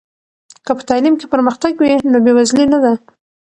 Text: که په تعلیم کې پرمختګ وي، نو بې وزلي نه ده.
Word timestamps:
که 0.65 0.71
په 0.77 0.83
تعلیم 0.89 1.15
کې 1.19 1.31
پرمختګ 1.33 1.73
وي، 1.77 1.93
نو 2.11 2.17
بې 2.23 2.31
وزلي 2.37 2.65
نه 2.73 2.79
ده. 2.83 2.93